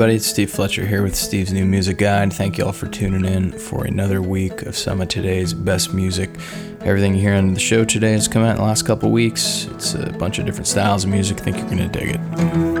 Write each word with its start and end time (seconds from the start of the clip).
everybody, 0.00 0.14
it's 0.14 0.26
Steve 0.26 0.50
Fletcher 0.50 0.86
here 0.86 1.02
with 1.02 1.16
Steve's 1.16 1.52
New 1.52 1.64
Music 1.64 1.98
Guide. 1.98 2.32
Thank 2.32 2.58
you 2.58 2.64
all 2.64 2.72
for 2.72 2.86
tuning 2.86 3.24
in 3.24 3.50
for 3.50 3.84
another 3.84 4.22
week 4.22 4.62
of 4.62 4.76
some 4.76 5.00
of 5.00 5.08
today's 5.08 5.52
best 5.52 5.92
music. 5.92 6.30
Everything 6.82 7.14
you 7.14 7.20
hear 7.20 7.34
on 7.34 7.54
the 7.54 7.60
show 7.60 7.84
today 7.84 8.12
has 8.12 8.28
come 8.28 8.42
out 8.42 8.52
in 8.52 8.56
the 8.58 8.62
last 8.62 8.82
couple 8.82 9.10
weeks. 9.10 9.66
It's 9.72 9.94
a 9.94 10.12
bunch 10.12 10.38
of 10.38 10.46
different 10.46 10.68
styles 10.68 11.04
of 11.04 11.10
music. 11.10 11.40
I 11.40 11.44
think 11.44 11.56
you're 11.56 11.66
going 11.66 11.78
to 11.78 11.88
dig 11.88 12.14
it. 12.14 12.79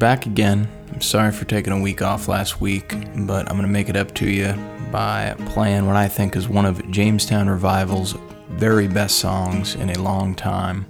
Back 0.00 0.24
again. 0.24 0.66
I'm 0.94 1.02
sorry 1.02 1.30
for 1.30 1.44
taking 1.44 1.74
a 1.74 1.78
week 1.78 2.00
off 2.00 2.26
last 2.26 2.58
week, 2.58 2.94
but 3.26 3.46
I'm 3.50 3.56
going 3.56 3.62
to 3.62 3.68
make 3.68 3.90
it 3.90 3.96
up 3.96 4.14
to 4.14 4.28
you 4.28 4.54
by 4.90 5.36
playing 5.50 5.86
what 5.86 5.94
I 5.94 6.08
think 6.08 6.36
is 6.36 6.48
one 6.48 6.64
of 6.64 6.90
Jamestown 6.90 7.50
Revival's 7.50 8.16
very 8.48 8.88
best 8.88 9.18
songs 9.18 9.74
in 9.74 9.90
a 9.90 9.98
long 10.00 10.34
time. 10.34 10.86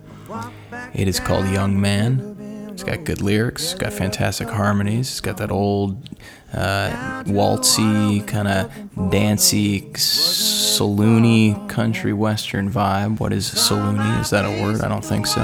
It 0.95 1.09
is 1.09 1.19
called 1.19 1.49
Young 1.49 1.81
Man. 1.81 2.69
It's 2.71 2.85
got 2.85 3.03
good 3.05 3.21
lyrics, 3.21 3.73
it's 3.73 3.75
got 3.75 3.93
fantastic 3.93 4.49
harmonies, 4.49 5.11
it's 5.11 5.21
got 5.21 5.39
that 5.39 5.51
old 5.51 6.09
uh, 6.55 7.25
waltzy, 7.27 8.27
kind 8.27 8.47
of 8.47 9.11
dancey, 9.11 9.83
saloony 9.93 11.69
country 11.69 12.13
western 12.13 12.71
vibe. 12.71 13.19
What 13.19 13.33
is 13.33 13.51
saloony? 13.51 14.21
Is 14.21 14.31
that 14.31 14.45
a 14.45 14.63
word? 14.63 14.83
I 14.83 14.89
don't 14.89 15.05
think 15.05 15.27
so. 15.27 15.41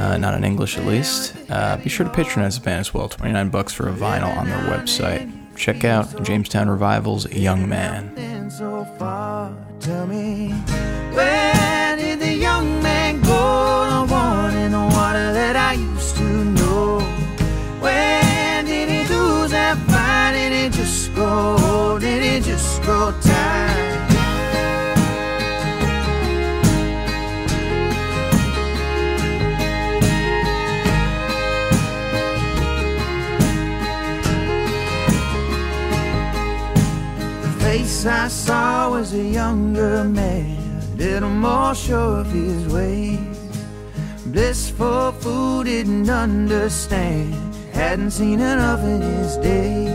Uh, 0.00 0.16
not 0.16 0.32
in 0.34 0.44
English 0.44 0.78
at 0.78 0.86
least. 0.86 1.36
Uh, 1.50 1.76
be 1.76 1.90
sure 1.90 2.06
to 2.06 2.12
patronize 2.12 2.58
the 2.58 2.64
band 2.64 2.80
as 2.80 2.94
well. 2.94 3.08
29 3.08 3.50
bucks 3.50 3.72
for 3.72 3.88
a 3.88 3.92
vinyl 3.92 4.34
on 4.36 4.46
their 4.48 4.64
website 4.74 5.30
check 5.60 5.84
out 5.84 6.22
Jamestown 6.22 6.70
Revival's 6.70 7.30
Young 7.32 7.68
Man. 7.68 8.14
Did 8.14 8.50
man 12.82 13.20
go? 13.20 14.06
Want 14.10 14.56
in 14.56 14.72
the 14.72 14.90
face 38.00 38.06
I 38.06 38.28
saw 38.28 38.90
was 38.90 39.12
a 39.12 39.22
younger 39.22 40.04
man, 40.04 40.96
little 40.96 41.28
more 41.28 41.74
sure 41.74 42.20
of 42.20 42.32
his 42.32 42.72
ways. 42.72 43.18
Blissful 44.26 45.12
fool 45.12 45.64
didn't 45.64 46.08
understand, 46.08 47.34
hadn't 47.72 48.12
seen 48.12 48.40
enough 48.40 48.80
in 48.80 49.02
his 49.02 49.36
days. 49.38 49.92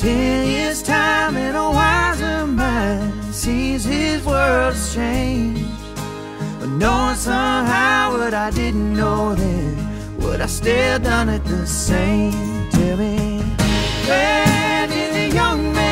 Ten 0.00 0.46
years' 0.46 0.82
time 0.82 1.36
and 1.36 1.56
a 1.56 1.70
wiser 1.70 2.46
mind 2.46 3.34
sees 3.34 3.84
his 3.84 4.24
world's 4.24 4.94
changed. 4.94 5.64
But 6.60 6.68
knowing 6.68 7.16
somehow 7.16 8.12
what 8.18 8.34
I 8.34 8.50
didn't 8.50 8.94
know 8.94 9.34
then, 9.34 9.76
would 10.20 10.40
I 10.40 10.46
still 10.46 10.98
done 10.98 11.28
it 11.28 11.44
the 11.44 11.66
same? 11.66 12.70
Tell 12.70 12.96
me, 12.96 13.40
where 14.06 14.86
did 14.86 15.10
the 15.14 15.36
young 15.36 15.72
man? 15.72 15.87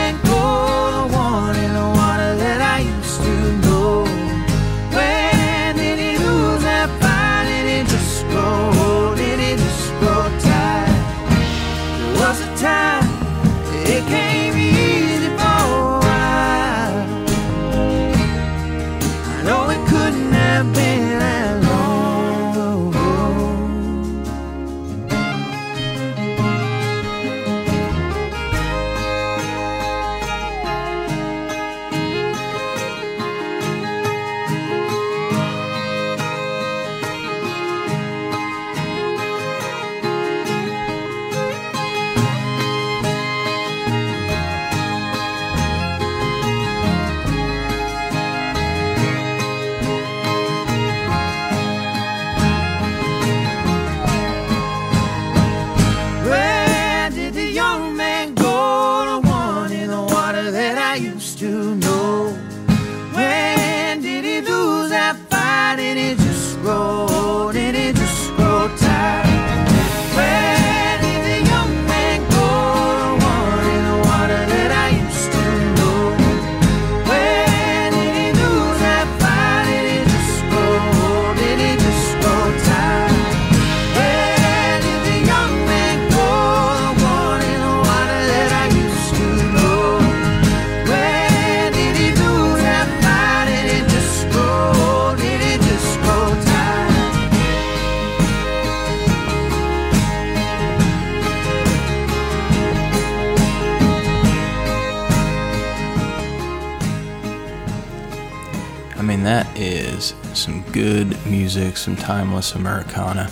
Good 110.77 111.17
music, 111.27 111.75
some 111.75 111.97
timeless 111.97 112.55
Americana. 112.55 113.31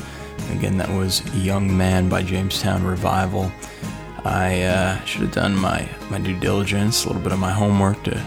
Again, 0.52 0.78
that 0.78 0.88
was 0.88 1.22
Young 1.34 1.76
Man 1.76 2.08
by 2.08 2.22
Jamestown 2.22 2.82
Revival. 2.82 3.52
I 4.24 4.62
uh, 4.62 5.04
should 5.04 5.20
have 5.20 5.32
done 5.32 5.54
my, 5.54 5.86
my 6.08 6.18
due 6.18 6.40
diligence, 6.40 7.04
a 7.04 7.08
little 7.08 7.20
bit 7.20 7.32
of 7.32 7.38
my 7.38 7.50
homework 7.52 8.02
to 8.04 8.18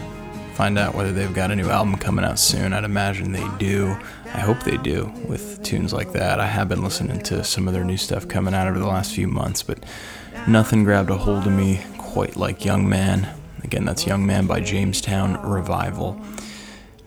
find 0.54 0.78
out 0.78 0.94
whether 0.94 1.10
they've 1.10 1.34
got 1.34 1.50
a 1.50 1.56
new 1.56 1.68
album 1.68 1.96
coming 1.96 2.24
out 2.24 2.38
soon. 2.38 2.72
I'd 2.72 2.84
imagine 2.84 3.32
they 3.32 3.48
do. 3.58 3.88
I 4.26 4.38
hope 4.38 4.60
they 4.60 4.76
do 4.76 5.12
with 5.26 5.64
tunes 5.64 5.92
like 5.92 6.12
that. 6.12 6.38
I 6.38 6.46
have 6.46 6.68
been 6.68 6.84
listening 6.84 7.20
to 7.24 7.42
some 7.42 7.66
of 7.66 7.74
their 7.74 7.84
new 7.84 7.96
stuff 7.96 8.28
coming 8.28 8.54
out 8.54 8.68
over 8.68 8.78
the 8.78 8.86
last 8.86 9.12
few 9.12 9.26
months, 9.26 9.64
but 9.64 9.82
nothing 10.46 10.84
grabbed 10.84 11.10
a 11.10 11.16
hold 11.16 11.44
of 11.44 11.52
me 11.52 11.80
quite 11.96 12.36
like 12.36 12.64
Young 12.64 12.88
Man. 12.88 13.28
Again, 13.64 13.84
that's 13.84 14.06
Young 14.06 14.24
Man 14.24 14.46
by 14.46 14.60
Jamestown 14.60 15.42
Revival. 15.42 16.20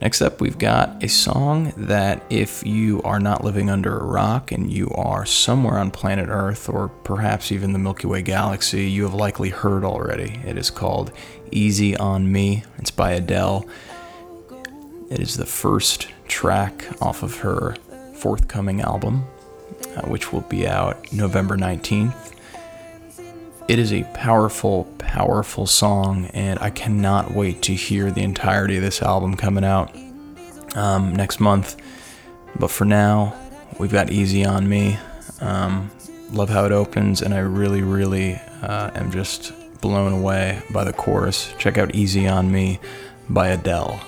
Next 0.02 0.20
up, 0.24 0.42
we've 0.42 0.58
got 0.58 1.04
a 1.04 1.08
song 1.08 1.74
that 1.78 2.24
if 2.32 2.66
you 2.66 3.04
are 3.04 3.20
not 3.20 3.44
living 3.44 3.70
under 3.70 4.00
a 4.00 4.04
rock 4.04 4.52
and 4.52 4.74
you 4.74 4.90
are 4.96 5.28
somewhere 5.28 5.78
on 5.78 5.92
planet 5.92 6.28
Earth 6.28 6.68
or 6.68 6.88
perhaps 6.88 7.52
even 7.52 7.72
the 7.72 7.78
Milky 7.78 8.08
Way 8.08 8.24
galaxy, 8.24 8.90
you 8.90 9.04
have 9.04 9.14
likely 9.14 9.50
heard 9.50 9.84
already. 9.84 10.42
It 10.44 10.58
is 10.58 10.72
called 10.72 11.12
Easy 11.52 11.96
on 11.96 12.32
Me. 12.32 12.64
It's 12.80 12.90
by 12.90 13.12
Adele. 13.12 13.68
It 15.12 15.20
is 15.20 15.38
the 15.38 15.46
first 15.46 16.08
track 16.28 16.84
off 17.00 17.22
of 17.22 17.38
her 17.38 17.76
forthcoming 18.16 18.82
album, 18.82 19.26
uh, 19.96 20.02
which 20.08 20.34
will 20.34 20.42
be 20.42 20.68
out 20.68 21.14
November 21.14 21.58
19th. 21.58 22.34
It 23.68 23.80
is 23.80 23.94
a 23.94 24.04
powerful, 24.14 24.86
powerful 24.98 25.66
song, 25.66 26.26
and 26.34 26.60
I 26.60 26.70
cannot 26.70 27.32
wait 27.34 27.62
to 27.64 27.74
hear 27.74 28.12
the 28.12 28.22
entirety 28.22 28.78
of 28.78 28.84
this 28.84 29.02
album 29.02 29.36
coming 29.36 29.64
out 29.64 29.96
um, 30.76 31.16
next 31.16 31.40
month. 31.40 31.78
But 32.58 32.70
for 32.70 32.86
now, 32.86 33.34
we've 33.80 33.92
got 33.92 34.12
Easy 34.12 34.46
on 34.46 34.68
Me. 34.68 34.98
Um, 35.40 35.90
love 36.32 36.50
how 36.50 36.66
it 36.66 36.72
opens, 36.72 37.22
and 37.22 37.34
I 37.34 37.40
really, 37.40 37.82
really 37.82 38.36
uh, 38.62 38.92
am 38.94 39.12
just 39.12 39.54
blown 39.82 40.14
away 40.14 40.62
by 40.72 40.84
the 40.84 40.94
chorus. 40.94 41.54
Check 41.58 41.78
out 41.78 41.96
Easy 41.96 42.28
on 42.28 42.52
Me 42.52 42.80
by 43.30 43.50
Adele. 43.50 44.02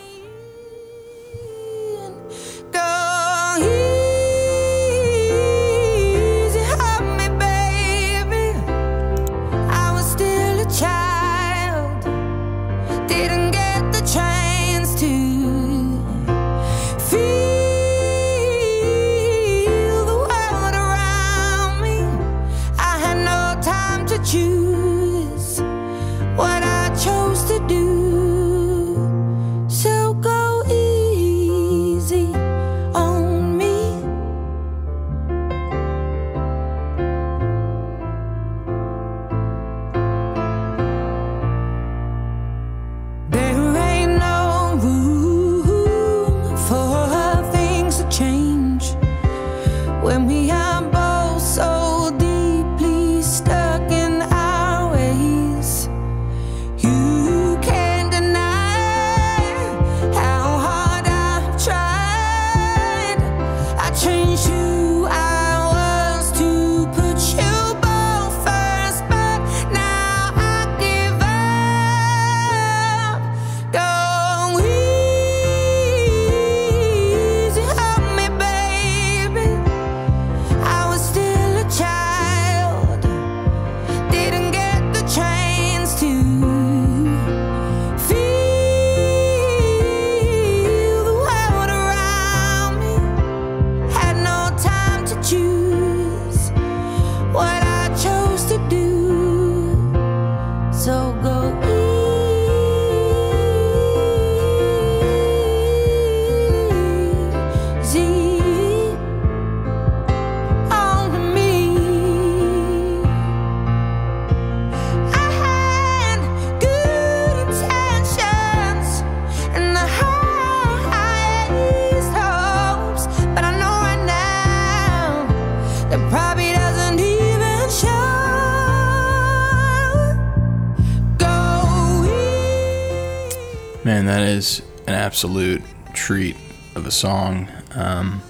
Absolute 135.24 135.64
treat 135.94 136.36
of 136.75 136.86
a 136.86 136.92
song. 136.92 137.48
Um, 137.75 138.22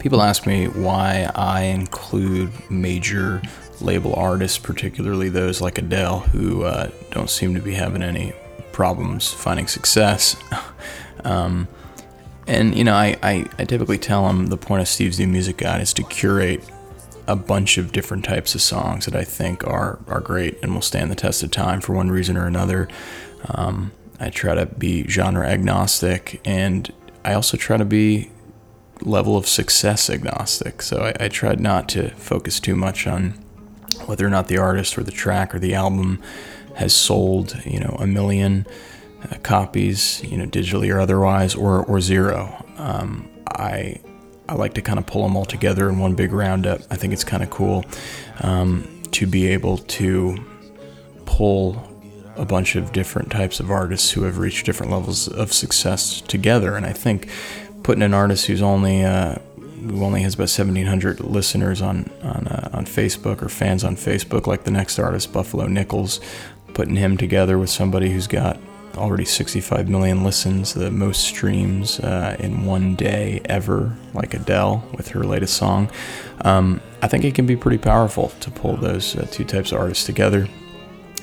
people 0.00 0.20
ask 0.20 0.44
me 0.44 0.66
why 0.66 1.30
I 1.36 1.62
include 1.62 2.50
major 2.68 3.40
label 3.80 4.12
artists, 4.16 4.58
particularly 4.58 5.28
those 5.28 5.60
like 5.60 5.78
Adele, 5.78 6.18
who 6.18 6.64
uh, 6.64 6.90
don't 7.12 7.30
seem 7.30 7.54
to 7.54 7.60
be 7.60 7.74
having 7.74 8.02
any 8.02 8.32
problems 8.72 9.32
finding 9.32 9.68
success. 9.68 10.36
um, 11.24 11.68
and, 12.48 12.74
you 12.74 12.82
know, 12.82 12.94
I, 12.94 13.16
I, 13.22 13.46
I, 13.60 13.64
typically 13.64 13.98
tell 13.98 14.26
them 14.26 14.48
the 14.48 14.56
point 14.56 14.82
of 14.82 14.88
Steve's 14.88 15.20
new 15.20 15.28
music 15.28 15.58
guide 15.58 15.80
is 15.80 15.92
to 15.94 16.02
curate 16.02 16.68
a 17.28 17.36
bunch 17.36 17.78
of 17.78 17.92
different 17.92 18.24
types 18.24 18.56
of 18.56 18.62
songs 18.62 19.04
that 19.04 19.14
I 19.14 19.22
think 19.22 19.64
are, 19.64 20.00
are 20.08 20.18
great 20.18 20.60
and 20.60 20.74
will 20.74 20.82
stand 20.82 21.08
the 21.08 21.14
test 21.14 21.44
of 21.44 21.52
time 21.52 21.80
for 21.80 21.92
one 21.92 22.10
reason 22.10 22.36
or 22.36 22.48
another. 22.48 22.88
Um, 23.48 23.92
I 24.22 24.30
try 24.30 24.54
to 24.54 24.66
be 24.66 25.06
genre 25.08 25.46
agnostic, 25.46 26.40
and 26.44 26.92
I 27.24 27.34
also 27.34 27.56
try 27.56 27.76
to 27.76 27.84
be 27.84 28.30
level 29.00 29.36
of 29.36 29.48
success 29.48 30.08
agnostic. 30.08 30.80
So 30.80 31.02
I, 31.02 31.24
I 31.24 31.28
tried 31.28 31.58
not 31.58 31.88
to 31.90 32.10
focus 32.10 32.60
too 32.60 32.76
much 32.76 33.06
on 33.08 33.32
whether 34.06 34.24
or 34.24 34.30
not 34.30 34.46
the 34.46 34.58
artist 34.58 34.96
or 34.96 35.02
the 35.02 35.10
track 35.10 35.52
or 35.54 35.58
the 35.58 35.74
album 35.74 36.22
has 36.76 36.94
sold, 36.94 37.60
you 37.64 37.80
know, 37.80 37.96
a 37.98 38.06
million 38.06 38.64
uh, 39.24 39.36
copies, 39.42 40.22
you 40.22 40.36
know, 40.36 40.46
digitally 40.46 40.94
or 40.94 41.00
otherwise, 41.00 41.54
or 41.56 41.84
or 41.84 42.00
zero. 42.00 42.64
Um, 42.78 43.28
I 43.48 44.00
I 44.48 44.54
like 44.54 44.74
to 44.74 44.82
kind 44.82 44.98
of 44.98 45.06
pull 45.06 45.22
them 45.22 45.36
all 45.36 45.44
together 45.44 45.88
in 45.88 45.98
one 45.98 46.14
big 46.14 46.32
roundup. 46.32 46.80
I 46.90 46.96
think 46.96 47.12
it's 47.12 47.24
kind 47.24 47.42
of 47.42 47.50
cool 47.50 47.84
um, 48.40 49.02
to 49.12 49.26
be 49.26 49.48
able 49.48 49.78
to 49.78 50.38
pull 51.26 51.91
a 52.36 52.44
bunch 52.44 52.76
of 52.76 52.92
different 52.92 53.30
types 53.30 53.60
of 53.60 53.70
artists 53.70 54.10
who 54.10 54.22
have 54.22 54.38
reached 54.38 54.66
different 54.66 54.92
levels 54.92 55.28
of 55.28 55.52
success 55.52 56.20
together. 56.22 56.76
And 56.76 56.86
I 56.86 56.92
think 56.92 57.28
putting 57.82 58.02
an 58.02 58.14
artist 58.14 58.46
who's 58.46 58.62
only 58.62 59.04
uh, 59.04 59.36
who 59.56 60.04
only 60.04 60.22
has 60.22 60.34
about 60.34 60.42
1,700 60.42 61.20
listeners 61.20 61.82
on 61.82 62.10
on 62.22 62.48
uh, 62.48 62.70
on 62.72 62.84
Facebook 62.86 63.42
or 63.42 63.48
fans 63.48 63.84
on 63.84 63.96
Facebook, 63.96 64.46
like 64.46 64.64
the 64.64 64.70
next 64.70 64.98
artist 64.98 65.32
Buffalo 65.32 65.66
Nichols, 65.66 66.20
putting 66.74 66.96
him 66.96 67.16
together 67.16 67.58
with 67.58 67.70
somebody 67.70 68.10
who's 68.10 68.26
got 68.26 68.58
already 68.96 69.24
65 69.24 69.88
million 69.88 70.22
listens, 70.22 70.74
the 70.74 70.90
most 70.90 71.22
streams 71.22 71.98
uh, 72.00 72.36
in 72.38 72.66
one 72.66 72.94
day 72.94 73.40
ever, 73.46 73.96
like 74.12 74.34
Adele 74.34 74.84
with 74.94 75.08
her 75.08 75.24
latest 75.24 75.56
song. 75.56 75.90
Um, 76.42 76.80
I 77.00 77.08
think 77.08 77.24
it 77.24 77.34
can 77.34 77.46
be 77.46 77.56
pretty 77.56 77.78
powerful 77.78 78.28
to 78.40 78.50
pull 78.50 78.76
those 78.76 79.16
uh, 79.16 79.26
two 79.30 79.44
types 79.44 79.72
of 79.72 79.78
artists 79.78 80.04
together 80.04 80.46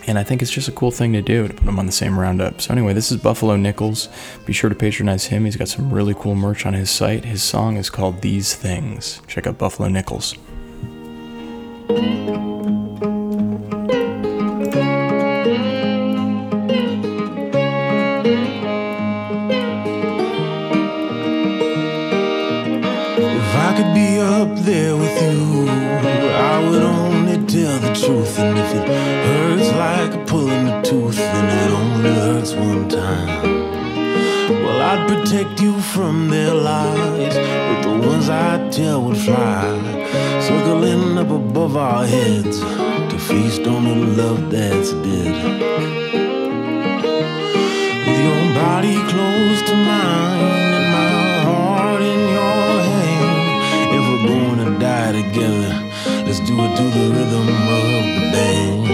and 0.10 0.18
I 0.18 0.24
think 0.24 0.42
it's 0.42 0.50
just 0.50 0.68
a 0.68 0.72
cool 0.72 0.90
thing 0.90 1.14
to 1.14 1.22
do 1.22 1.48
to 1.48 1.54
put 1.54 1.66
them 1.66 1.78
on 1.78 1.86
the 1.86 1.92
same 1.92 2.20
roundup. 2.20 2.62
So, 2.62 2.74
anyway, 2.74 2.94
this 2.94 3.12
is 3.12 3.22
Buffalo 3.22 3.56
Nichols. 3.58 4.10
Be 4.44 4.54
sure 4.54 4.68
to 4.68 4.76
patronize 4.76 5.26
him. 5.26 5.46
He's 5.46 5.56
got 5.56 5.68
some 5.68 5.94
really 5.94 6.16
cool 6.16 6.34
merch 6.34 6.66
on 6.66 6.74
his 6.74 6.90
site. 6.90 7.26
His 7.26 7.44
song 7.44 7.78
is 7.78 7.92
called 7.92 8.22
These 8.22 8.56
Things. 8.56 9.22
Check 9.28 9.46
out 9.46 9.60
Buffalo 9.60 9.88
Nichols. 9.88 10.34
If 23.22 23.56
I 23.56 23.74
could 23.78 23.94
be 23.94 24.18
up 24.18 24.58
there 24.66 24.98
with 24.98 25.22
you, 25.22 25.70
I 25.70 26.68
would 26.68 26.82
only 26.82 27.46
tell 27.46 27.78
the 27.78 27.94
truth. 27.94 28.69
Only 32.40 32.56
one 32.56 32.90
time. 32.90 33.28
Well, 34.50 34.82
I'd 34.82 35.08
protect 35.08 35.62
you 35.62 35.80
from 35.82 36.30
their 36.30 36.54
lies, 36.54 37.36
but 37.36 37.82
the 37.82 38.08
ones 38.08 38.30
I 38.30 38.70
tell 38.70 39.02
would 39.04 39.18
fly, 39.18 39.64
circling 40.42 41.18
up 41.18 41.30
above 41.30 41.76
our 41.76 42.06
heads 42.06 42.60
to 42.60 43.18
feast 43.20 43.68
on 43.68 43.84
the 43.84 43.96
love 44.22 44.50
that's 44.50 44.94
dead. 44.94 45.36
With 48.06 48.20
your 48.28 48.54
body 48.56 48.96
close 49.12 49.62
to 49.70 49.76
mine 49.76 50.74
and 50.80 50.92
my 50.92 51.44
heart 51.44 52.02
in 52.02 52.20
your 52.38 52.82
hand, 52.92 53.96
if 53.96 54.04
we're 54.08 54.28
going 54.28 54.60
to 54.66 54.80
die 54.80 55.12
together, 55.12 55.74
let's 56.26 56.40
do 56.40 56.56
it 56.66 56.78
to 56.78 56.84
the 56.84 57.06
rhythm 57.16 57.50
of 57.50 58.04
the 58.16 58.32
band. 58.34 58.89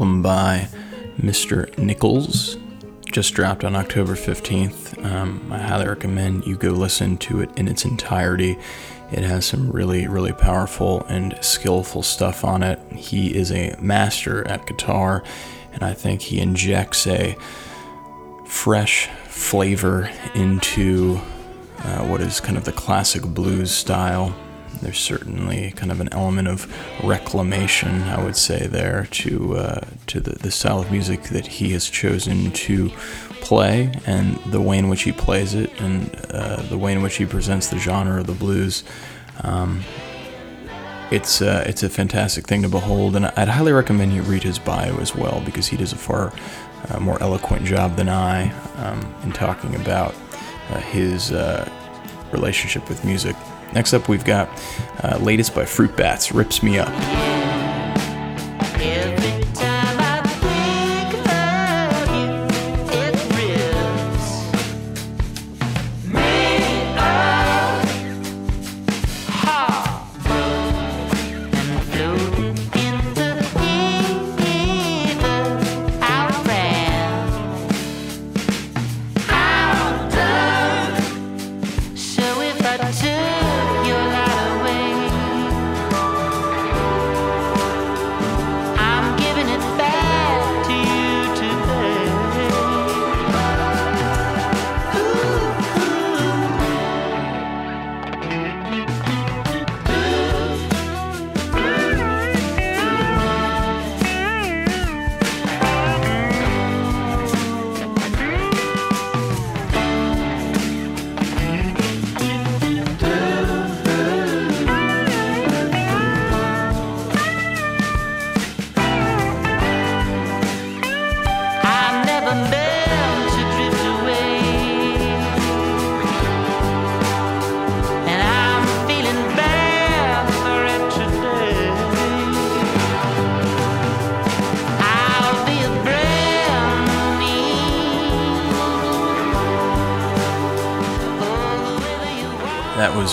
Album 0.00 0.22
by 0.22 0.66
Mr. 1.18 1.76
Nichols 1.76 2.56
just 3.12 3.34
dropped 3.34 3.64
on 3.64 3.76
October 3.76 4.14
15th. 4.14 5.04
Um, 5.04 5.52
I 5.52 5.58
highly 5.58 5.86
recommend 5.86 6.46
you 6.46 6.56
go 6.56 6.70
listen 6.70 7.18
to 7.18 7.42
it 7.42 7.50
in 7.58 7.68
its 7.68 7.84
entirety. 7.84 8.56
It 9.12 9.24
has 9.24 9.44
some 9.44 9.70
really, 9.70 10.06
really 10.06 10.32
powerful 10.32 11.04
and 11.10 11.36
skillful 11.42 12.02
stuff 12.02 12.44
on 12.44 12.62
it. 12.62 12.80
He 12.92 13.36
is 13.36 13.52
a 13.52 13.76
master 13.78 14.48
at 14.48 14.66
guitar, 14.66 15.22
and 15.74 15.82
I 15.82 15.92
think 15.92 16.22
he 16.22 16.40
injects 16.40 17.06
a 17.06 17.36
fresh 18.46 19.06
flavor 19.26 20.10
into 20.34 21.20
uh, 21.80 22.06
what 22.06 22.22
is 22.22 22.40
kind 22.40 22.56
of 22.56 22.64
the 22.64 22.72
classic 22.72 23.20
blues 23.20 23.70
style. 23.70 24.34
There's 24.82 24.98
certainly 24.98 25.72
kind 25.72 25.92
of 25.92 26.00
an 26.00 26.08
element 26.12 26.48
of 26.48 26.66
reclamation, 27.04 28.02
I 28.02 28.22
would 28.22 28.36
say, 28.36 28.66
there 28.66 29.06
to 29.10 29.56
uh, 29.56 29.80
to 30.08 30.20
the, 30.20 30.32
the 30.32 30.50
style 30.50 30.80
of 30.80 30.90
music 30.90 31.24
that 31.24 31.46
he 31.46 31.72
has 31.72 31.88
chosen 31.88 32.50
to 32.52 32.90
play, 33.40 33.92
and 34.06 34.36
the 34.46 34.60
way 34.60 34.78
in 34.78 34.88
which 34.88 35.02
he 35.02 35.12
plays 35.12 35.54
it, 35.54 35.70
and 35.80 36.14
uh, 36.30 36.62
the 36.62 36.78
way 36.78 36.92
in 36.92 37.02
which 37.02 37.16
he 37.16 37.26
presents 37.26 37.68
the 37.68 37.78
genre 37.78 38.20
of 38.20 38.26
the 38.26 38.32
blues. 38.32 38.84
Um, 39.42 39.82
it's 41.10 41.42
uh, 41.42 41.64
it's 41.66 41.82
a 41.82 41.88
fantastic 41.88 42.46
thing 42.46 42.62
to 42.62 42.68
behold, 42.68 43.16
and 43.16 43.26
I'd 43.26 43.48
highly 43.48 43.72
recommend 43.72 44.12
you 44.12 44.22
read 44.22 44.42
his 44.42 44.58
bio 44.58 44.96
as 44.98 45.14
well 45.14 45.42
because 45.44 45.66
he 45.66 45.76
does 45.76 45.92
a 45.92 45.96
far 45.96 46.32
uh, 46.88 47.00
more 47.00 47.20
eloquent 47.22 47.64
job 47.64 47.96
than 47.96 48.08
I 48.08 48.50
um, 48.76 49.14
in 49.24 49.32
talking 49.32 49.74
about 49.74 50.14
uh, 50.70 50.80
his 50.80 51.32
uh, 51.32 51.68
relationship 52.32 52.88
with 52.88 53.04
music. 53.04 53.36
Next 53.72 53.94
up, 53.94 54.08
we've 54.08 54.24
got 54.24 54.48
uh, 55.02 55.18
latest 55.18 55.54
by 55.54 55.64
Fruit 55.64 55.96
Bats, 55.96 56.32
Rips 56.32 56.62
Me 56.62 56.78
Up. 56.78 57.29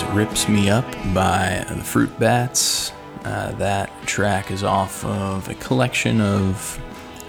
Rips 0.04 0.48
Me 0.48 0.70
Up 0.70 0.90
by 1.14 1.64
the 1.68 1.82
Fruit 1.82 2.18
Bats. 2.18 2.92
Uh, 3.24 3.52
that 3.52 3.90
track 4.06 4.50
is 4.50 4.62
off 4.62 5.04
of 5.04 5.48
a 5.48 5.54
collection 5.54 6.20
of 6.20 6.80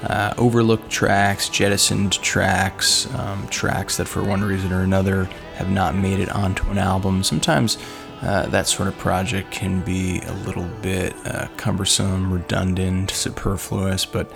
uh, 0.04 0.34
overlooked 0.38 0.90
tracks, 0.90 1.50
jettisoned 1.50 2.14
tracks, 2.14 3.14
um, 3.16 3.48
tracks 3.48 3.98
that 3.98 4.08
for 4.08 4.24
one 4.24 4.44
reason 4.44 4.72
or 4.72 4.82
another 4.82 5.26
have 5.56 5.70
not 5.70 5.96
made 5.96 6.20
it 6.20 6.30
onto 6.30 6.70
an 6.70 6.78
album. 6.78 7.24
Sometimes 7.24 7.78
uh, 8.22 8.48
that 8.48 8.68
sort 8.68 8.88
of 8.88 8.98
project 8.98 9.52
can 9.52 9.82
be 9.82 10.20
a 10.22 10.34
little 10.46 10.68
bit 10.82 11.16
uh, 11.26 11.48
cumbersome, 11.58 12.32
redundant, 12.32 13.12
superfluous, 13.12 14.06
but 14.06 14.32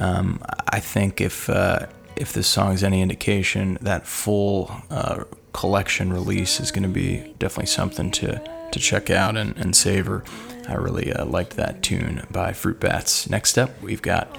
um, 0.00 0.40
I 0.68 0.80
think 0.80 1.20
if 1.20 1.48
uh, 1.48 1.86
if 2.16 2.32
this 2.32 2.46
song 2.46 2.72
is 2.72 2.84
any 2.84 3.02
indication, 3.02 3.78
that 3.80 4.06
full 4.06 4.70
uh, 4.90 5.24
collection 5.52 6.12
release 6.12 6.60
is 6.60 6.70
going 6.70 6.82
to 6.82 6.88
be 6.88 7.34
definitely 7.38 7.66
something 7.66 8.10
to 8.12 8.42
to 8.72 8.80
check 8.80 9.08
out 9.08 9.36
and, 9.36 9.56
and 9.56 9.76
savor. 9.76 10.24
I 10.68 10.74
really 10.74 11.12
uh, 11.12 11.24
liked 11.26 11.56
that 11.56 11.82
tune 11.82 12.26
by 12.30 12.52
Fruit 12.52 12.80
Bats. 12.80 13.30
Next 13.30 13.56
up, 13.56 13.70
we've 13.80 14.02
got 14.02 14.36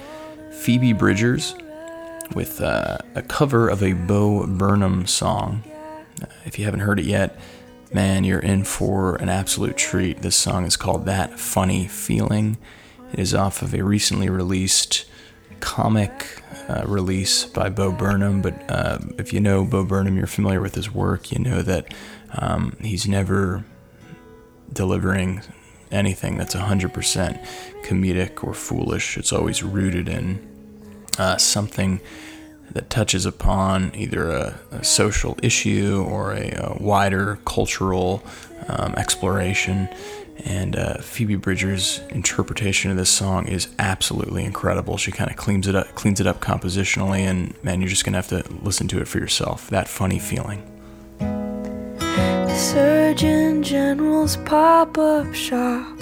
Phoebe 0.52 0.92
Bridgers 0.92 1.56
with 2.34 2.60
uh, 2.60 2.98
a 3.14 3.22
cover 3.22 3.70
of 3.70 3.82
a 3.82 3.94
Bo 3.94 4.46
Burnham 4.46 5.08
song. 5.08 5.64
Uh, 6.22 6.26
if 6.44 6.60
you 6.60 6.66
haven't 6.66 6.82
heard 6.82 7.00
it 7.00 7.06
yet, 7.06 7.40
man, 7.94 8.26
you're 8.26 8.40
in 8.40 8.66
for 8.66 9.16
an 9.16 9.30
absolute 9.30 9.78
treat. 9.78 10.22
This 10.22 10.36
song 10.36 10.66
is 10.66 10.76
called 10.76 11.06
That 11.06 11.40
Funny 11.40 11.88
Feeling. 11.88 12.58
It 13.14 13.20
is 13.20 13.34
off 13.34 13.62
of 13.62 13.74
a 13.74 13.84
recently 13.84 14.30
released 14.30 15.06
comic 15.66 16.44
uh, 16.70 16.84
release 16.86 17.44
by 17.44 17.70
Bo 17.70 17.92
Burnham. 17.92 18.42
But 18.42 18.54
uh, 18.70 19.00
if 19.18 19.34
you 19.34 19.40
know 19.40 19.66
Bo 19.66 19.84
Burnham, 19.84 20.16
you're 20.16 20.28
familiar 20.28 20.62
with 20.62 20.76
his 20.76 20.94
work, 20.94 21.32
you 21.32 21.40
know 21.40 21.64
that 21.64 21.94
um, 22.34 22.78
he's 22.80 23.08
never 23.08 23.66
delivering 24.72 25.42
anything 25.92 26.38
that's 26.38 26.56
100% 26.56 27.44
comedic 27.84 28.44
or 28.44 28.54
foolish. 28.54 29.18
It's 29.18 29.34
always 29.34 29.64
rooted 29.64 30.08
in 30.08 30.48
uh, 31.18 31.38
something 31.38 32.00
that 32.72 32.90
touches 32.90 33.26
upon 33.26 33.92
either 33.96 34.30
a, 34.30 34.60
a 34.72 34.84
social 34.84 35.38
issue 35.42 36.06
or 36.08 36.34
a, 36.34 36.52
a 36.52 36.78
wider 36.80 37.40
cultural 37.46 38.24
um, 38.68 38.94
exploration. 38.96 39.90
And 40.44 40.76
uh, 40.76 40.98
Phoebe 40.98 41.36
Bridgers' 41.36 42.02
interpretation 42.10 42.92
of 42.92 42.98
this 42.98 43.10
song 43.10 43.48
is 43.48 43.70
absolutely 43.80 44.44
incredible. 44.44 44.98
She 44.98 45.12
kind 45.12 45.32
of 45.32 45.38
cleans 45.38 45.68
it 45.68 45.76
up, 45.76 45.96
cleans 45.96 46.20
it 46.20 46.28
up 46.28 46.42
compositionally, 46.42 47.22
and 47.22 47.54
man, 47.64 47.82
you're 47.82 47.90
just 47.90 48.06
gonna 48.06 48.18
have 48.18 48.28
to 48.30 48.44
listen 48.62 48.88
to 48.90 49.00
it 49.00 49.08
for 49.08 49.18
yourself. 49.18 49.70
That 49.70 49.88
funny 49.88 50.20
feeling. 50.20 50.62
Surgeon 52.56 53.64
General's 53.64 54.38
pop 54.38 54.98
up 54.98 55.34
shop, 55.34 56.00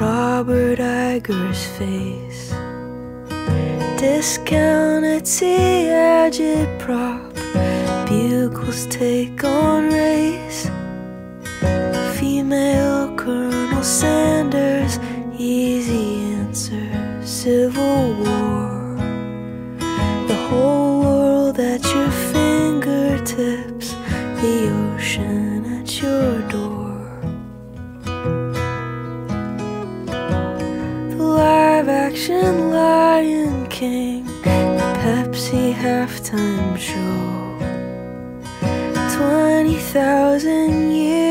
Robert 0.00 0.78
Iger's 0.78 1.64
face. 1.78 2.52
Bugles 8.12 8.86
take 8.86 9.42
on 9.42 9.90
race. 9.90 10.68
Female 12.18 12.91
Sanders, 13.82 15.00
easy 15.36 16.20
answer, 16.34 17.26
Civil 17.26 18.14
War. 18.14 18.96
The 20.28 20.36
whole 20.48 21.00
world 21.00 21.58
at 21.58 21.82
your 21.92 22.10
fingertips, 22.32 23.90
the 24.40 24.70
ocean 24.94 25.80
at 25.80 26.00
your 26.00 26.42
door. 26.42 27.10
The 31.10 31.16
live 31.16 31.88
action 31.88 32.70
Lion 32.70 33.66
King, 33.66 34.26
the 34.44 34.94
Pepsi 35.02 35.74
halftime 35.74 36.78
show. 36.78 37.32
20 39.16 39.76
thousand 39.76 40.92
years 40.92 41.21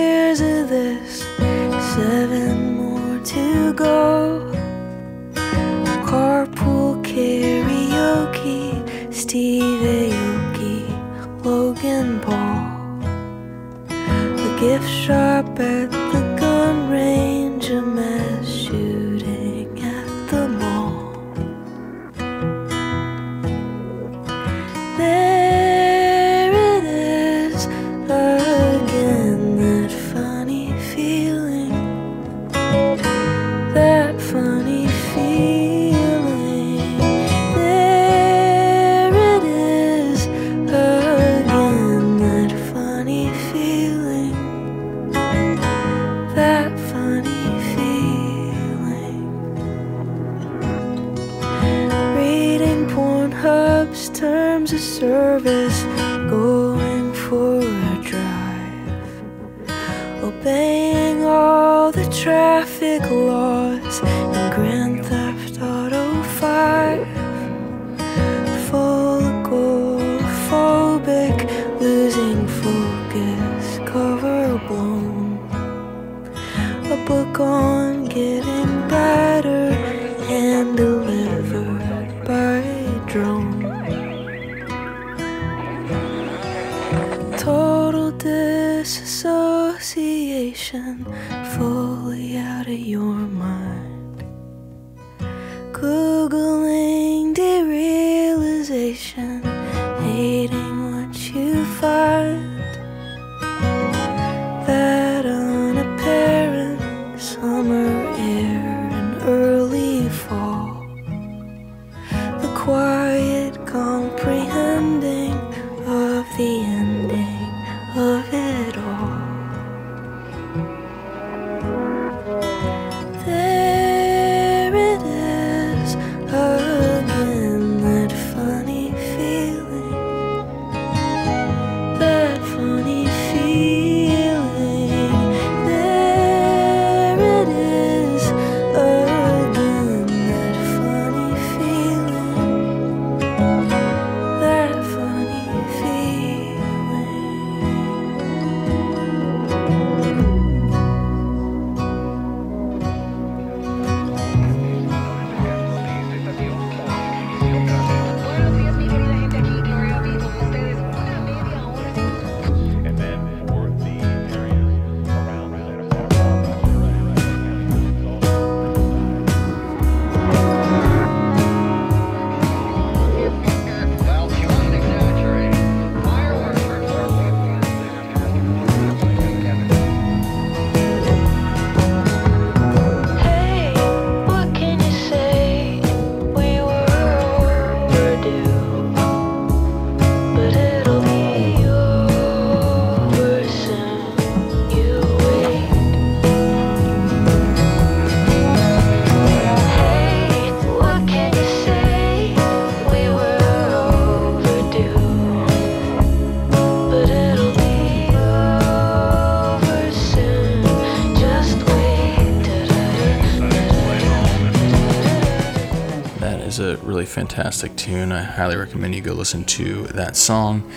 a 216.61 216.77
really 216.77 217.05
fantastic 217.05 217.75
tune. 217.75 218.11
I 218.11 218.23
highly 218.23 218.55
recommend 218.55 218.95
you 218.95 219.01
go 219.01 219.13
listen 219.13 219.43
to 219.45 219.87
that 219.87 220.15
song 220.15 220.71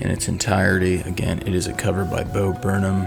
in 0.00 0.10
its 0.10 0.28
entirety. 0.28 0.96
Again, 1.00 1.40
it 1.46 1.54
is 1.54 1.66
a 1.66 1.72
cover 1.72 2.04
by 2.04 2.24
Bo 2.24 2.52
Burnham, 2.52 3.04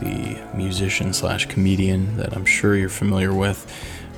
the 0.00 0.42
musician 0.54 1.12
slash 1.12 1.46
comedian 1.46 2.16
that 2.16 2.34
I'm 2.34 2.44
sure 2.46 2.74
you're 2.74 2.88
familiar 2.88 3.32
with. 3.32 3.70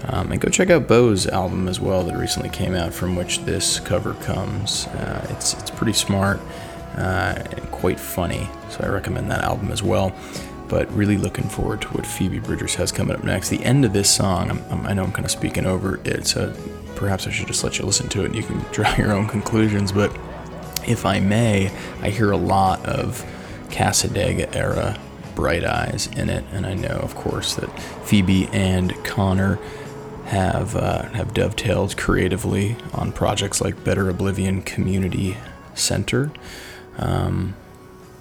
Um, 0.05 0.33
and 0.33 0.41
go 0.41 0.49
check 0.49 0.71
out 0.71 0.87
Bo's 0.87 1.27
album 1.27 1.69
as 1.69 1.81
well 1.81 2.05
that 2.05 2.17
recently 2.17 2.49
came 2.49 2.75
out, 2.75 2.95
from 2.95 3.17
which 3.17 3.41
this 3.41 3.81
cover 3.81 4.15
comes. 4.15 4.87
Uh, 4.87 5.27
it's 5.31 5.55
it's 5.55 5.71
pretty 5.71 5.95
smart 5.95 6.41
uh, 6.97 7.43
and 7.51 7.71
quite 7.71 7.99
funny, 7.99 8.49
so 8.71 8.85
I 8.85 8.89
recommend 8.89 9.31
that 9.31 9.43
album 9.43 9.73
as 9.73 9.83
well. 9.83 10.15
But 10.69 10.93
really 10.93 11.17
looking 11.17 11.49
forward 11.49 11.83
to 11.83 11.89
what 11.89 12.07
Phoebe 12.07 12.41
Bridgers 12.41 12.75
has 12.75 12.91
coming 12.91 13.17
up 13.17 13.23
next. 13.23 13.49
The 13.51 13.63
end 13.65 13.85
of 13.85 13.93
this 13.93 14.15
song, 14.15 14.51
I'm, 14.51 14.87
I'm, 14.87 14.97
know 14.97 15.05
I'm 15.05 15.13
kind 15.13 15.25
of 15.25 15.31
speaking 15.31 15.67
over 15.67 16.01
it, 16.05 16.27
so 16.27 16.53
perhaps 16.97 17.27
I 17.27 17.31
should 17.31 17.47
just 17.47 17.63
let 17.63 17.79
you 17.79 17.85
listen 17.85 18.09
to 18.09 18.23
it 18.23 18.27
and 18.27 18.35
you 18.35 18.43
can 18.43 18.59
draw 18.73 18.95
your 18.97 19.13
own 19.13 19.29
conclusions. 19.29 19.93
But 19.93 20.17
if 20.87 21.07
I 21.07 21.21
may, 21.21 21.71
I 22.01 22.11
hear 22.11 22.31
a 22.31 22.37
lot 22.37 22.85
of 22.85 23.25
Cassadaga 23.69 24.55
era 24.55 24.99
Bright 25.35 25.65
Eyes 25.65 26.09
in 26.17 26.31
it, 26.31 26.45
and 26.51 26.67
I 26.67 26.75
know, 26.75 26.89
of 26.89 27.15
course, 27.15 27.55
that 27.57 27.69
Phoebe 28.05 28.49
and 28.53 28.93
Conor 29.05 29.59
have 30.25 30.75
uh, 30.75 31.03
have 31.11 31.35
dovetailed 31.35 31.97
creatively 31.97 32.77
on 32.93 33.13
projects 33.13 33.61
like 33.61 33.85
Better 33.85 34.09
Oblivion 34.09 34.63
Community 34.63 35.37
Center. 35.75 36.33
Um, 36.99 37.55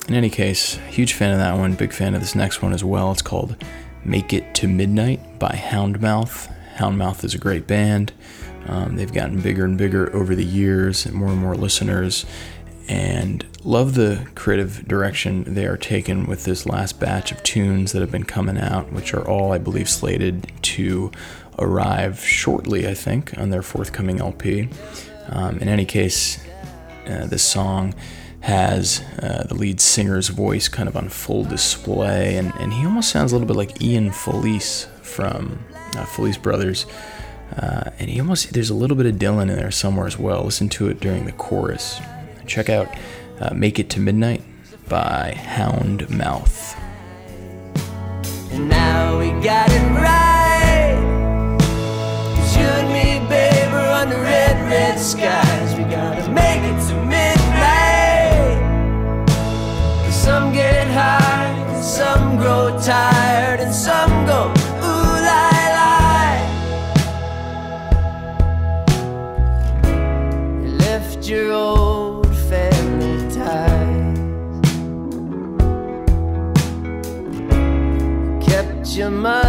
in 0.08 0.14
any 0.14 0.30
case, 0.30 0.76
huge 0.90 1.14
fan 1.14 1.32
of 1.32 1.40
that 1.40 1.58
one. 1.58 1.74
Big 1.74 1.94
fan 1.94 2.14
of 2.14 2.22
this 2.22 2.36
next 2.36 2.62
one 2.62 2.74
as 2.74 2.84
well. 2.84 3.12
It's 3.12 3.22
called 3.22 3.56
"Make 4.04 4.34
It 4.34 4.54
to 4.56 4.68
Midnight" 4.68 5.40
by 5.40 5.50
Houndmouth. 5.50 6.52
Houndmouth 6.76 7.24
is 7.24 7.34
a 7.34 7.40
great 7.40 7.68
band. 7.68 8.14
Um, 8.68 8.96
they've 8.96 9.12
gotten 9.12 9.42
bigger 9.42 9.66
and 9.66 9.78
bigger 9.78 10.14
over 10.16 10.36
the 10.36 10.46
years, 10.46 11.06
and 11.06 11.16
more 11.16 11.30
and 11.30 11.40
more 11.40 11.56
listeners. 11.56 12.26
And 12.88 13.46
love 13.64 13.96
the 13.96 14.28
creative 14.36 14.88
direction 14.88 15.56
they 15.56 15.66
are 15.66 15.78
taking 15.78 16.28
with 16.28 16.44
this 16.44 16.68
last 16.68 17.00
batch 17.00 17.32
of 17.32 17.42
tunes 17.42 17.94
that 17.94 18.02
have 18.02 18.12
been 18.12 18.26
coming 18.26 18.60
out, 18.60 18.94
which 18.94 19.14
are 19.16 19.28
all, 19.28 19.54
I 19.54 19.58
believe, 19.58 19.90
slated 19.90 20.52
to 20.64 21.12
arrive 21.58 22.20
shortly, 22.20 22.88
I 22.88 22.94
think, 22.94 23.36
on 23.40 23.50
their 23.50 23.64
forthcoming 23.64 24.20
LP. 24.20 24.70
Um, 25.30 25.58
in 25.58 25.68
any 25.68 25.86
case, 25.86 26.44
uh, 27.08 27.26
this 27.26 27.42
song 27.42 27.96
has 28.46 29.02
uh, 29.24 29.44
the 29.50 29.56
lead 29.56 29.82
singer's 29.82 30.28
voice 30.28 30.68
kind 30.68 30.88
of 30.88 30.96
on 30.96 31.10
full 31.10 31.44
display, 31.44 32.38
and, 32.38 32.54
and 32.60 32.72
he 32.72 32.86
almost 32.86 33.10
sounds 33.10 33.32
a 33.32 33.36
little 33.36 33.48
bit 33.48 33.58
like 33.58 33.82
Ian 33.82 34.12
Felice 34.12 34.86
from 35.02 35.66
uh, 35.98 36.06
Felice 36.06 36.38
Brothers. 36.38 36.86
Uh, 37.58 37.90
and 37.98 38.08
he 38.08 38.20
almost 38.20 38.54
there's 38.54 38.70
a 38.70 38.76
little 38.76 38.96
bit 38.96 39.08
of 39.08 39.16
Dylan 39.16 39.50
in 39.50 39.56
there 39.56 39.72
somewhere 39.72 40.06
as 40.06 40.20
well. 40.20 40.44
Listen 40.44 40.70
to 40.70 40.90
it 40.90 41.00
during 41.00 41.26
the 41.26 41.32
chorus. 41.32 42.00
Check 42.46 42.70
out 42.70 42.88
uh, 43.40 43.52
"Make 43.56 43.80
It 43.80 43.90
to 43.92 44.00
Midnight" 44.00 44.44
by 44.88 45.34
Houndmouth. 45.36 46.78
And 48.52 48.70
now 48.70 49.18
we 49.18 49.32
got 49.44 49.72
it 49.72 49.90
right. 49.96 50.36
me, 52.94 53.20
babe, 53.28 53.74
under 53.74 54.18
red, 54.18 54.56
red 54.70 55.00
skies. 55.00 55.76
We 55.76 55.84
gotta 55.86 56.35
some 61.96 62.36
grow 62.36 62.78
tired, 62.84 63.62
and 63.62 63.74
some 63.74 64.26
go 64.26 64.52
ooh 64.84 65.16
lie 65.30 65.70
lie. 65.80 66.42
You 70.62 70.72
left 70.88 71.26
your 71.30 71.54
old 71.54 72.28
family 72.50 73.18
ties. 73.34 74.18
you 78.28 78.40
kept 78.42 78.88
your 78.98 79.12
mother's 79.12 79.45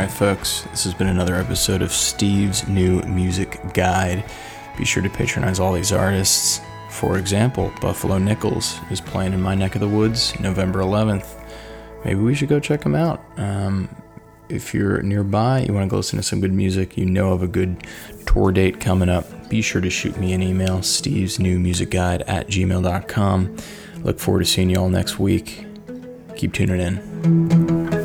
right, 0.00 0.10
folks, 0.10 0.62
this 0.70 0.84
has 0.84 0.94
been 0.94 1.08
another 1.08 1.34
episode 1.34 1.82
of 1.82 1.92
Steve's 1.92 2.66
New 2.66 3.02
Music 3.02 3.60
Guide. 3.74 4.24
Be 4.78 4.84
sure 4.86 5.02
to 5.02 5.10
patronize 5.10 5.60
all 5.60 5.74
these 5.74 5.92
artists. 5.92 6.62
For 6.88 7.18
example, 7.18 7.70
Buffalo 7.82 8.16
Nichols 8.16 8.78
is 8.90 8.98
playing 8.98 9.34
in 9.34 9.42
my 9.42 9.54
neck 9.54 9.74
of 9.74 9.82
the 9.82 9.88
woods 9.88 10.38
November 10.40 10.78
11th. 10.78 11.26
Maybe 12.02 12.18
we 12.18 12.34
should 12.34 12.48
go 12.48 12.58
check 12.58 12.82
him 12.82 12.94
out. 12.94 13.20
Um, 13.36 13.94
if 14.48 14.72
you're 14.72 15.02
nearby, 15.02 15.64
you 15.68 15.74
want 15.74 15.84
to 15.84 15.90
go 15.90 15.98
listen 15.98 16.16
to 16.18 16.22
some 16.22 16.40
good 16.40 16.54
music, 16.54 16.96
you 16.96 17.04
know 17.04 17.32
of 17.32 17.42
a 17.42 17.46
good 17.46 17.86
tour 18.24 18.52
date 18.52 18.80
coming 18.80 19.10
up, 19.10 19.50
be 19.50 19.60
sure 19.60 19.82
to 19.82 19.90
shoot 19.90 20.16
me 20.16 20.32
an 20.32 20.42
email, 20.42 20.82
Steve's 20.82 21.38
New 21.38 21.58
Music 21.58 21.90
Guide 21.90 22.22
at 22.22 22.46
gmail.com. 22.46 23.56
Look 24.02 24.18
forward 24.18 24.40
to 24.40 24.46
seeing 24.46 24.70
you 24.70 24.78
all 24.78 24.88
next 24.88 25.18
week. 25.18 25.66
Keep 26.36 26.54
tuning 26.54 26.80
in. 26.80 27.99